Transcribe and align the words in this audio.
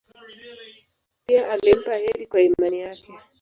Pia 1.25 1.51
alimpa 1.51 1.95
heri 1.95 2.27
kwa 2.27 2.41
imani 2.41 2.79
yake. 2.79 3.13